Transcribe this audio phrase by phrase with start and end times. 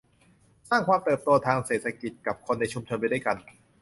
[0.69, 3.37] สร้างความเติบโตทางเศรษฐกิจกับคนในชุมชนไปด้วยกัน